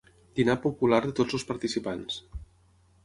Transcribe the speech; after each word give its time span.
Dinar 0.37 0.53
popular 0.63 1.01
de 1.05 1.13
tots 1.21 1.37
els 1.39 1.45
participants. 1.53 2.21